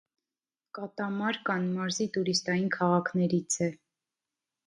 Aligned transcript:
Կատամարկան 0.77 1.67
մարզի 1.75 2.07
տուրիստային 2.17 2.73
քաղաքներից 2.79 3.59
է։ 3.67 3.71